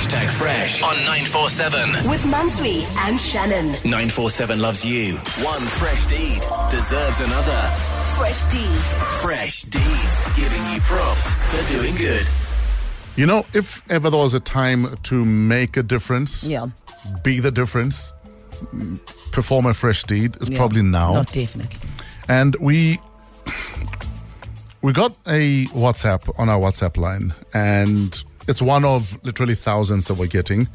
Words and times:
Hashtag 0.00 0.30
Fresh 0.30 0.82
on 0.82 0.94
947. 1.04 2.08
With 2.08 2.22
Mantsoe 2.22 2.86
and 3.06 3.20
Shannon. 3.20 3.66
947 3.84 4.58
loves 4.58 4.82
you. 4.82 5.16
One 5.44 5.60
fresh 5.60 6.06
deed 6.06 6.40
deserves 6.70 7.20
another. 7.20 7.60
Fresh 8.16 8.50
Deeds. 8.50 9.02
Fresh 9.20 9.62
deeds 9.64 10.36
giving 10.36 10.72
you 10.72 10.80
props 10.80 11.26
for 11.50 11.72
doing 11.74 11.94
good. 11.96 12.26
You 13.16 13.26
know, 13.26 13.44
if 13.52 13.82
ever 13.90 14.08
there 14.08 14.18
was 14.20 14.32
a 14.32 14.40
time 14.40 14.86
to 15.02 15.22
make 15.22 15.76
a 15.76 15.82
difference, 15.82 16.44
Yeah. 16.44 16.68
be 17.22 17.38
the 17.40 17.50
difference, 17.50 18.14
perform 19.32 19.66
a 19.66 19.74
fresh 19.74 20.04
deed, 20.04 20.34
it's 20.36 20.48
yeah. 20.48 20.56
probably 20.56 20.80
now. 20.80 21.12
No, 21.12 21.22
definitely. 21.24 21.78
And 22.26 22.56
we 22.58 22.98
we 24.80 24.94
got 24.94 25.12
a 25.26 25.66
WhatsApp 25.66 26.32
on 26.38 26.48
our 26.48 26.58
WhatsApp 26.58 26.96
line, 26.96 27.34
and 27.52 28.24
it's 28.48 28.62
one 28.62 28.84
of 28.84 29.22
literally 29.24 29.54
thousands 29.54 30.06
that 30.06 30.14
we're 30.14 30.26
getting. 30.26 30.68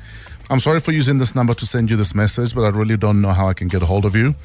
I'm 0.50 0.60
sorry 0.60 0.80
for 0.80 0.92
using 0.92 1.18
this 1.18 1.34
number 1.34 1.54
to 1.56 1.66
send 1.66 1.90
you 1.90 1.98
this 1.98 2.14
message, 2.14 2.54
but 2.54 2.64
I 2.64 2.70
really 2.70 2.98
don't 2.98 3.22
know 3.22 3.32
how 3.32 3.48
I 3.48 3.54
can 3.54 3.68
get 3.68 3.82
a 3.82 3.86
hold 3.86 4.06
of 4.06 4.16
you. 4.16 4.36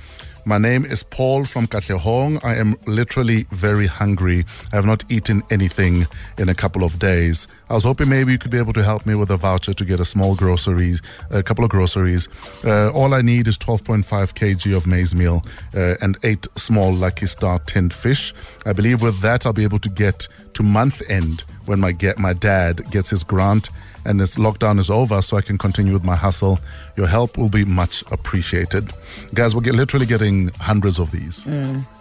My 0.46 0.58
name 0.58 0.84
is 0.84 1.02
Paul 1.02 1.44
from 1.44 1.66
Katlehong. 1.66 2.42
I 2.42 2.54
am 2.54 2.74
literally 2.86 3.44
very 3.50 3.86
hungry. 3.86 4.44
I 4.72 4.76
have 4.76 4.86
not 4.86 5.04
eaten 5.10 5.42
anything 5.50 6.06
in 6.38 6.48
a 6.48 6.54
couple 6.54 6.82
of 6.82 6.98
days. 6.98 7.46
I 7.68 7.74
was 7.74 7.84
hoping 7.84 8.08
maybe 8.08 8.32
you 8.32 8.38
could 8.38 8.50
be 8.50 8.58
able 8.58 8.72
to 8.72 8.82
help 8.82 9.04
me 9.04 9.14
with 9.14 9.30
a 9.30 9.36
voucher 9.36 9.74
to 9.74 9.84
get 9.84 10.00
a 10.00 10.04
small 10.04 10.34
groceries, 10.34 11.02
a 11.30 11.42
couple 11.42 11.64
of 11.64 11.70
groceries. 11.70 12.28
Uh, 12.64 12.90
all 12.94 13.12
I 13.12 13.20
need 13.20 13.48
is 13.48 13.58
12.5 13.58 14.04
kg 14.04 14.76
of 14.76 14.86
maize 14.86 15.14
meal 15.14 15.42
uh, 15.76 15.94
and 16.00 16.16
eight 16.22 16.46
small 16.56 16.92
Lucky 16.92 17.26
Star 17.26 17.58
tinned 17.60 17.92
fish. 17.92 18.32
I 18.64 18.72
believe 18.72 19.02
with 19.02 19.20
that 19.20 19.44
I'll 19.44 19.52
be 19.52 19.64
able 19.64 19.78
to 19.80 19.90
get 19.90 20.26
to 20.54 20.62
month 20.62 21.08
end 21.10 21.44
when 21.66 21.80
my 21.80 21.92
get 21.92 22.18
my 22.18 22.32
dad 22.32 22.90
gets 22.90 23.10
his 23.10 23.24
grant 23.24 23.70
and 24.04 24.18
this 24.20 24.36
lockdown 24.36 24.78
is 24.78 24.90
over 24.90 25.22
so 25.22 25.36
I 25.36 25.42
can 25.42 25.58
continue 25.58 25.92
with 25.92 26.04
my 26.04 26.16
hustle. 26.16 26.58
Your 26.96 27.06
help 27.06 27.36
will 27.36 27.48
be 27.48 27.64
much 27.64 28.02
appreciated. 28.10 28.90
Guys, 29.34 29.54
we're 29.54 29.60
get, 29.60 29.74
literally 29.74 30.06
getting 30.06 30.48
hundreds 30.60 30.98
of 30.98 31.10
these. 31.10 31.46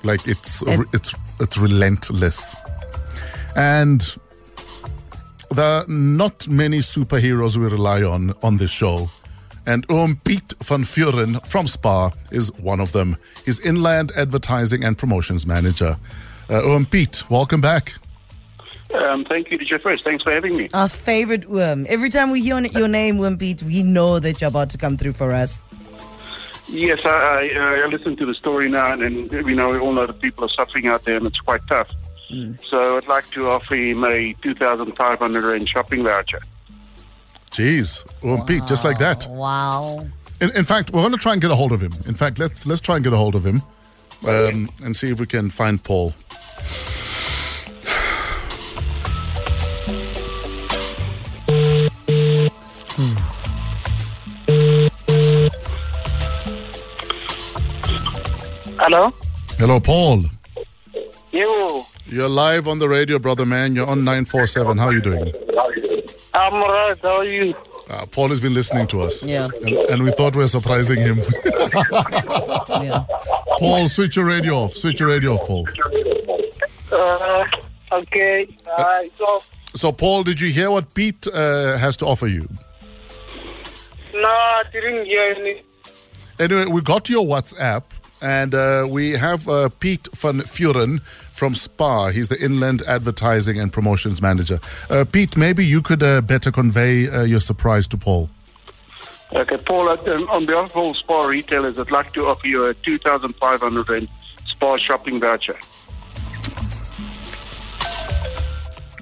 Like 0.04 0.28
it's 0.28 0.64
it's 0.94 1.16
it's 1.40 1.58
relentless. 1.58 2.56
And 3.56 4.02
there 5.52 5.66
are 5.66 5.86
not 5.88 6.48
many 6.48 6.80
superheroes 6.80 7.58
we 7.58 7.66
rely 7.66 8.04
on 8.04 8.34
on 8.44 8.58
this 8.58 8.72
show. 8.72 9.10
And 9.66 9.86
Oom 9.92 10.16
Piet 10.24 10.54
van 10.64 10.84
Vuren 10.84 11.46
from 11.46 11.68
SPAR 11.68 12.12
is 12.32 12.52
one 12.54 12.80
of 12.80 12.92
them. 12.92 13.18
He's 13.46 13.64
inland 13.66 14.12
advertising 14.18 14.84
and 14.84 14.98
promotions 14.98 15.46
manager. 15.46 15.96
Uh, 16.50 16.64
Oom 16.64 16.86
Piet, 16.86 17.30
welcome 17.30 17.62
back. 17.62 17.94
Um, 18.94 19.24
thank 19.26 19.52
you, 19.52 19.60
DJ 19.60 19.80
Fresh. 19.80 20.04
Thanks 20.04 20.24
for 20.24 20.32
having 20.32 20.58
me. 20.58 20.70
Our 20.74 20.90
favorite 20.90 21.48
worm. 21.50 21.86
Every 21.90 22.10
time 22.10 22.32
we 22.32 22.42
hear 22.42 22.60
your 22.60 22.88
name, 22.88 23.18
Wimpy, 23.18 23.62
we 23.64 23.84
know 23.84 24.20
that 24.20 24.42
you're 24.42 24.48
about 24.48 24.70
to 24.72 24.78
come 24.78 24.98
through 24.98 25.14
for 25.14 25.32
us. 25.32 25.64
Yes, 26.68 27.00
I, 27.04 27.50
I, 27.56 27.82
I 27.84 27.86
listen 27.88 28.16
to 28.18 28.26
the 28.26 28.34
story 28.34 28.70
now, 28.70 28.92
and, 28.92 29.02
and 29.02 29.46
we 29.46 29.56
know 29.56 29.70
we 29.70 29.80
all 29.80 29.94
know 29.94 30.06
that 30.06 30.20
people 30.22 30.46
are 30.46 30.50
suffering 30.50 30.88
out 30.88 31.06
there, 31.06 31.18
and 31.18 31.26
it's 31.26 31.40
quite 31.40 31.62
tough. 31.68 31.90
So 32.70 32.98
I'd 32.98 33.08
like 33.08 33.30
to 33.32 33.50
offer 33.50 33.76
him 33.76 34.04
a 34.04 34.34
2,500 34.44 35.44
rand 35.44 35.68
shopping 35.68 36.04
voucher. 36.04 36.42
Jeez, 37.50 38.06
Oom 38.24 38.46
Piet, 38.46 38.68
just 38.68 38.86
like 38.86 39.00
that. 39.00 39.26
Wow. 39.28 40.08
In, 40.40 40.56
in 40.56 40.64
fact, 40.64 40.92
we're 40.92 41.02
going 41.02 41.12
to 41.12 41.18
try 41.18 41.34
and 41.34 41.42
get 41.42 41.50
a 41.50 41.56
hold 41.56 41.72
of 41.72 41.82
him. 41.82 41.96
In 42.06 42.14
fact, 42.14 42.38
let's 42.38 42.68
let's 42.68 42.82
try 42.82 42.96
and 42.96 43.04
get 43.04 43.14
a 43.14 43.18
hold 43.18 43.34
of 43.34 43.44
him 43.44 43.64
um, 44.28 44.70
and 44.84 44.96
see 44.96 45.10
if 45.10 45.20
we 45.20 45.26
can 45.26 45.50
find 45.50 45.84
Paul. 45.84 46.14
Hello? 58.92 59.14
Hello, 59.60 59.80
Paul. 59.80 60.24
You. 61.32 61.86
You're 62.08 62.28
live 62.28 62.68
on 62.68 62.80
the 62.80 62.90
radio, 62.90 63.20
brother 63.20 63.46
man. 63.46 63.76
You're 63.76 63.86
on 63.86 64.00
947. 64.00 64.80
How 64.80 64.88
are 64.88 64.94
you 64.94 65.02
doing? 65.02 65.32
I'm 66.34 66.54
right. 66.56 66.98
How 67.00 67.18
are 67.18 67.24
you? 67.24 67.54
Uh, 67.88 68.08
Paul 68.08 68.30
has 68.30 68.40
been 68.42 68.56
listening 68.56 68.88
to 68.88 69.02
us. 69.02 69.24
Yeah. 69.24 69.48
And, 69.62 69.70
and 69.92 70.04
we 70.04 70.10
thought 70.10 70.36
we 70.36 70.42
were 70.42 70.48
surprising 70.48 71.00
him. 71.02 71.20
Yeah. 72.82 73.06
Paul, 73.60 73.88
switch 73.90 74.16
your 74.16 74.26
radio 74.26 74.56
off. 74.56 74.74
Switch 74.74 75.00
your 75.00 75.10
radio 75.10 75.36
off, 75.36 75.46
Paul. 75.48 75.68
Uh, 76.92 77.46
okay. 77.92 78.48
Uh, 78.76 79.02
so, 79.20 79.44
So, 79.76 79.92
Paul, 79.92 80.24
did 80.24 80.42
you 80.42 80.52
hear 80.52 80.72
what 80.72 80.96
Pete 80.96 81.28
uh, 81.28 81.78
has 81.78 81.96
to 81.98 82.08
offer 82.08 82.26
you? 82.26 82.48
no, 84.16 84.28
I 84.28 84.64
didn't 84.74 85.06
hear 85.06 85.36
any. 85.38 85.62
Anyway, 86.40 86.66
we 86.66 86.82
got 86.82 87.08
your 87.10 87.24
WhatsApp, 87.26 87.84
and 88.22 88.54
uh, 88.54 88.86
we 88.90 89.12
have 89.12 89.48
uh, 89.48 89.70
Pete 89.80 90.08
van 90.16 90.40
Vuren 90.42 91.02
from 91.32 91.56
SPAR. 91.56 92.12
He's 92.12 92.28
the 92.28 92.44
Inland 92.44 92.82
Advertising 92.88 93.60
and 93.60 93.72
Promotions 93.72 94.22
Manager. 94.22 94.60
Uh, 94.90 95.06
Pete, 95.10 95.38
maybe 95.38 95.66
you 95.66 95.82
could 95.82 96.04
uh, 96.04 96.22
better 96.22 96.52
convey 96.52 97.08
uh, 97.08 97.24
your 97.24 97.40
surprise 97.40 97.88
to 97.90 97.98
Paul. 97.98 98.30
Okay, 99.34 99.58
Paul, 99.58 99.90
uh, 99.90 99.98
um, 100.14 100.28
on 100.30 100.46
behalf 100.46 100.72
of 100.72 100.78
all 100.78 100.94
SPAR 100.94 101.28
retailers, 101.28 101.78
I'd 101.78 101.92
like 101.92 102.14
to 102.14 102.28
offer 102.28 102.48
you 102.48 102.66
a 102.66 102.74
2,500 102.74 103.90
rand 103.90 104.08
SPAR 104.48 104.80
shopping 104.80 105.20
voucher. 105.20 105.58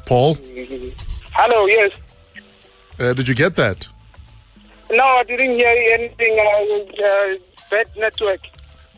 Paul, 0.05 0.35
Hello, 1.33 1.65
yes. 1.67 1.91
uh, 2.99 3.13
did 3.13 3.27
you 3.27 3.35
get 3.35 3.55
that? 3.55 3.87
No, 4.89 5.03
I 5.03 5.23
didn't 5.23 5.51
hear 5.51 5.85
anything. 5.93 6.39
Uh, 6.39 7.03
uh, 7.03 7.37
bad 7.69 7.87
network. 7.97 8.39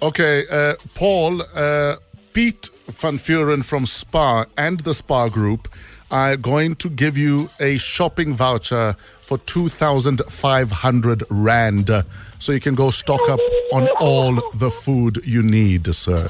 Okay, 0.01 0.45
uh, 0.49 0.75
Paul, 0.95 1.41
uh, 1.53 1.95
Pete 2.31 2.69
van 2.87 3.17
Vuren 3.17 3.63
from 3.65 3.85
SPAR 3.85 4.47
and 4.57 4.79
the 4.81 4.93
SPAR 4.93 5.29
Group 5.29 5.67
are 6.09 6.37
going 6.37 6.75
to 6.75 6.89
give 6.89 7.17
you 7.17 7.49
a 7.59 7.77
shopping 7.77 8.33
voucher 8.33 8.95
for 9.19 9.37
2,500 9.39 11.23
Rand 11.29 11.91
so 12.39 12.51
you 12.53 12.59
can 12.61 12.75
go 12.75 12.89
stock 12.89 13.21
up 13.29 13.39
on 13.73 13.87
all 13.99 14.35
the 14.55 14.71
food 14.71 15.19
you 15.25 15.43
need, 15.43 15.93
sir. 15.93 16.29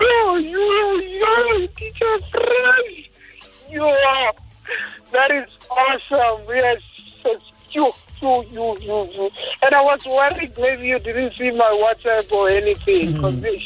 Oh, 0.00 0.36
you, 0.36 1.00
you, 1.00 1.68
teacher 1.76 2.18
friend. 2.30 3.04
You 3.70 3.82
are. 3.82 4.32
That 5.12 5.30
is 5.30 5.48
awesome. 5.70 6.46
Yes, 6.48 6.82
yes, 7.24 7.40
you, 7.70 7.92
you, 8.24 8.44
you, 8.50 8.78
you, 8.80 9.12
you. 9.12 9.30
And 9.62 9.74
I 9.74 9.82
was 9.82 10.04
worried 10.06 10.52
maybe 10.58 10.88
you 10.88 10.98
didn't 10.98 11.34
see 11.34 11.50
my 11.52 11.70
WhatsApp 11.84 12.30
or 12.32 12.48
anything. 12.48 13.12
Because 13.12 13.40
they. 13.40 13.62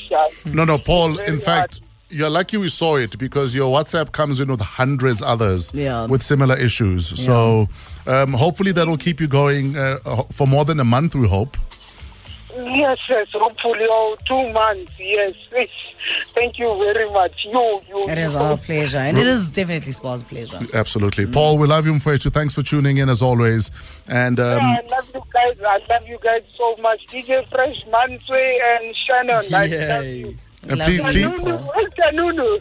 No, 0.46 0.64
no, 0.64 0.78
Paul, 0.78 1.14
Very 1.14 1.28
in 1.28 1.40
fact, 1.40 1.80
you're 2.10 2.30
lucky 2.30 2.56
we 2.56 2.68
saw 2.68 2.96
it 2.96 3.18
because 3.18 3.54
your 3.54 3.70
WhatsApp 3.76 4.12
comes 4.12 4.40
in 4.40 4.48
with 4.50 4.60
hundreds 4.60 5.22
others 5.22 5.70
Yeah. 5.74 6.06
with 6.06 6.22
similar 6.22 6.56
issues. 6.56 7.06
So 7.22 7.68
um, 8.06 8.32
hopefully 8.32 8.72
that'll 8.72 8.96
keep 8.96 9.20
you 9.20 9.28
going 9.28 9.76
uh, 9.76 9.98
for 10.32 10.46
more 10.46 10.64
than 10.64 10.80
a 10.80 10.84
month, 10.84 11.14
we 11.14 11.28
hope. 11.28 11.56
Yes, 12.64 12.98
yes, 13.08 13.28
hopefully, 13.32 13.86
oh, 13.90 14.16
two 14.26 14.52
months, 14.52 14.92
yes. 14.98 15.34
yes. 15.52 15.68
Thank 16.34 16.58
you 16.58 16.66
very 16.78 17.10
much. 17.10 17.44
You, 17.44 17.80
you. 17.88 18.08
It 18.08 18.18
is 18.18 18.34
our 18.34 18.56
pleasure. 18.56 18.98
And 18.98 19.18
it 19.18 19.26
is 19.26 19.52
definitely 19.52 19.92
SPAR's 19.92 20.22
pleasure. 20.22 20.58
Absolutely. 20.74 21.26
Paul, 21.26 21.58
we 21.58 21.66
love 21.66 21.86
you, 21.86 21.92
Mfwetu. 21.92 22.32
Thanks 22.32 22.54
for 22.54 22.62
tuning 22.62 22.96
in 22.98 23.08
as 23.08 23.22
always. 23.22 23.70
And 24.08 24.40
um, 24.40 24.58
Yeah, 24.58 24.80
I 24.82 24.86
love 24.88 25.08
you 25.14 25.22
guys. 25.32 25.60
I 25.60 25.78
love 25.92 26.08
you 26.08 26.18
guys 26.22 26.42
so 26.52 26.76
much. 26.80 27.06
DJ 27.08 27.48
Fresh, 27.50 27.84
Mantsoe, 27.86 28.76
and 28.76 28.96
Shannon. 28.96 29.42
I 29.54 29.66
love 29.66 30.04
you. 30.04 30.36
and 30.70 30.80
please, 30.80 31.00
please, 31.02 31.24
Nunu, 31.24 31.58
Mr. 31.58 32.14
Nunu. 32.14 32.58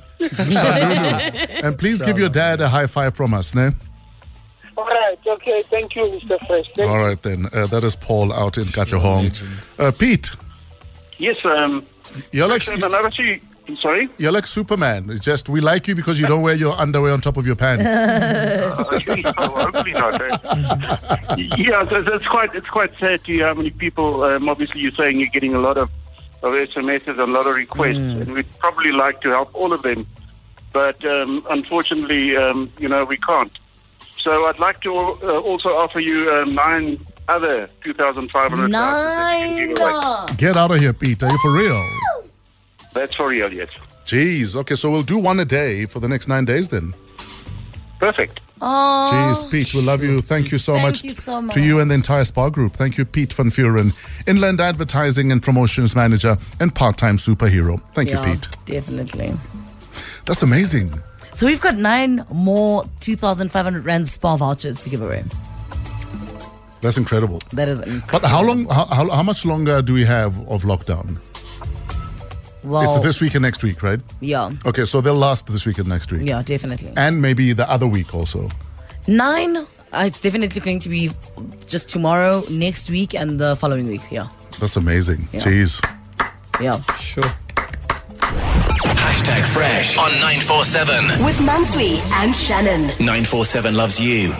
and 1.63 1.77
please 1.79 2.01
give 2.01 2.17
your 2.17 2.29
dad 2.29 2.61
a 2.61 2.67
high 2.69 2.87
five 2.87 3.15
from 3.15 3.33
us, 3.33 3.55
ne? 3.55 3.71
All 5.07 5.13
right, 5.13 5.27
okay. 5.41 5.61
Thank 5.63 5.95
you, 5.95 6.01
Mr. 6.03 6.37
Fresh. 6.47 6.65
Thank 6.75 6.89
All 6.89 6.97
right, 6.99 7.21
then. 7.21 7.47
Uh, 7.53 7.67
that 7.67 7.83
is 7.83 7.95
Paul 7.95 8.33
out 8.33 8.57
in 8.57 8.65
Katlehong. 8.65 9.31
Uh, 9.79 9.91
Pete, 9.91 10.31
Yes, 11.19 11.37
um, 11.45 11.85
you're 12.31 12.47
like, 12.47 12.67
and 12.67 12.83
another 12.83 13.09
thing. 13.09 13.41
Sorry? 13.81 14.07
you're 14.17 14.31
like 14.31 14.47
Superman. 14.47 15.09
It's 15.09 15.19
just 15.19 15.49
we 15.49 15.59
like 15.59 15.87
you 15.89 15.95
because 15.95 16.19
you 16.19 16.25
don't 16.27 16.41
wear 16.41 16.53
your 16.55 16.73
underwear 16.79 17.11
on 17.11 17.19
top 17.19 17.35
of 17.37 17.45
your 17.45 17.55
pants. 17.57 17.83
Hopefully 19.37 19.91
not. 19.91 20.21
eh? 20.21 21.47
yeah, 21.57 21.87
so, 21.89 22.03
so 22.05 22.13
it's 22.13 22.27
quite 22.27 22.55
it's 22.55 22.69
quite 22.69 22.91
sad 22.99 23.23
to 23.25 23.31
hear 23.33 23.47
how 23.47 23.53
many 23.55 23.71
people. 23.71 24.23
Um, 24.23 24.47
obviously, 24.47 24.79
you're 24.81 24.91
saying 24.93 25.19
you're 25.19 25.29
getting 25.29 25.53
a 25.53 25.59
lot 25.59 25.77
of, 25.77 25.89
of 26.43 26.53
SMSs 26.53 27.07
and 27.09 27.19
a 27.19 27.25
lot 27.25 27.45
of 27.47 27.55
requests, 27.55 27.97
and 27.97 28.31
we'd 28.33 28.57
probably 28.59 28.91
like 28.91 29.19
to 29.21 29.29
help 29.31 29.53
all 29.53 29.73
of 29.73 29.81
them, 29.81 30.07
but 30.71 31.03
um, 31.05 31.45
unfortunately, 31.49 32.37
um, 32.37 32.71
you 32.79 32.87
know, 32.87 33.03
we 33.03 33.17
can't. 33.17 33.51
So 34.19 34.45
I'd 34.45 34.59
like 34.59 34.81
to 34.81 34.93
uh, 34.95 35.39
also 35.39 35.69
offer 35.69 35.99
you 35.99 36.31
um, 36.31 36.55
nine 36.55 37.05
other 37.27 37.69
2,500 37.83 38.69
Nine. 38.69 39.73
Get 40.37 40.57
out 40.57 40.71
of 40.71 40.79
here, 40.79 40.93
Pete. 40.93 41.21
Are 41.23 41.29
you 41.29 41.37
for 41.39 41.51
real? 41.51 41.89
That's 42.93 43.15
for 43.15 43.27
real, 43.27 43.51
yes. 43.51 43.69
Jeez. 44.05 44.55
Okay, 44.55 44.75
so 44.75 44.89
we'll 44.89 45.03
do 45.03 45.17
one 45.17 45.39
a 45.39 45.45
day 45.45 45.85
for 45.85 45.99
the 45.99 46.07
next 46.07 46.27
nine 46.27 46.45
days 46.45 46.69
then. 46.69 46.93
Perfect. 47.99 48.39
Oh, 48.61 49.11
Jeez, 49.13 49.51
Pete, 49.51 49.73
we 49.73 49.81
love 49.81 50.01
you. 50.01 50.19
Thank 50.19 50.51
you 50.51 50.57
so 50.57 50.73
Thank 50.73 50.85
much 50.85 51.03
you 51.03 51.09
so 51.11 51.47
to 51.47 51.61
you 51.61 51.79
and 51.79 51.91
the 51.91 51.95
entire 51.95 52.25
SPAR 52.25 52.49
Group. 52.49 52.73
Thank 52.73 52.97
you, 52.97 53.05
Pete 53.05 53.33
Van 53.33 53.47
Vuren, 53.47 53.93
Inland 54.27 54.59
Advertising 54.59 55.31
and 55.31 55.43
Promotions 55.43 55.95
Manager 55.95 56.37
and 56.59 56.73
part-time 56.73 57.17
superhero. 57.17 57.79
Thank 57.93 58.09
yeah, 58.09 58.25
you, 58.25 58.33
Pete. 58.33 58.49
definitely. 58.65 59.33
That's 60.25 60.41
amazing. 60.41 60.91
So 61.37 61.45
we've 61.45 61.61
got 61.61 61.75
nine 61.77 62.25
more 62.31 62.83
2,500 63.01 63.85
Rand 63.85 64.07
SPAR 64.07 64.39
vouchers 64.39 64.75
to 64.77 64.89
give 64.89 65.03
away. 65.03 65.23
That's 66.81 66.97
incredible. 66.97 67.37
That 67.53 67.69
is 67.69 67.79
incredible. 67.79 68.09
But 68.11 68.23
how 68.27 68.43
long? 68.43 68.65
How, 68.65 68.85
how, 68.85 69.07
how 69.11 69.21
much 69.21 69.45
longer 69.45 69.83
do 69.83 69.93
we 69.93 70.03
have 70.03 70.35
of 70.49 70.63
lockdown? 70.63 71.19
Well, 72.63 72.81
It's 72.81 73.05
this 73.05 73.21
week 73.21 73.35
and 73.35 73.43
next 73.43 73.61
week, 73.63 73.83
right? 73.83 73.99
yeah, 74.19 74.49
Okay, 74.65 74.85
so 74.85 74.99
they'll 74.99 75.13
last 75.13 75.45
this 75.45 75.63
week 75.67 75.77
and 75.77 75.87
next 75.87 76.11
week, 76.11 76.23
yeah, 76.25 76.41
definitely. 76.41 76.91
and 76.97 77.21
maybe 77.21 77.53
the 77.53 77.69
other 77.69 77.85
week 77.85 78.15
also. 78.15 78.49
Nine, 79.07 79.57
uh, 79.57 79.63
it's 80.07 80.19
definitely 80.19 80.59
going 80.59 80.79
to 80.79 80.89
be 80.89 81.11
just 81.67 81.87
tomorrow, 81.87 82.43
next 82.49 82.89
week, 82.89 83.13
and 83.13 83.39
the 83.39 83.55
following 83.57 83.85
week. 83.85 84.01
Yeah, 84.09 84.27
That's 84.59 84.75
amazing. 84.75 85.27
Yeah. 85.31 85.41
Jeez. 85.41 85.79
yeah. 86.59 86.81
Sure. 86.97 87.31
Hashtag 88.85 89.43
Fresh 89.45 89.97
on 89.97 90.11
947. 90.19 91.23
With 91.25 91.37
Mantsoe 91.37 91.99
and 92.21 92.35
Shannon. 92.35 92.81
947 92.99 93.75
loves 93.75 93.99
you. 93.99 94.35